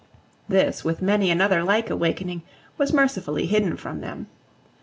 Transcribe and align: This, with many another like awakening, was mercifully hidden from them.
This, 0.49 0.83
with 0.83 0.99
many 1.03 1.29
another 1.29 1.63
like 1.63 1.91
awakening, 1.91 2.41
was 2.75 2.91
mercifully 2.91 3.45
hidden 3.45 3.77
from 3.77 4.01
them. 4.01 4.25